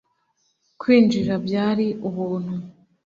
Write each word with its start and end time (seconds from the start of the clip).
kwinjira 0.79 1.33
byari 1.45 1.87
ubuntu 2.07 2.55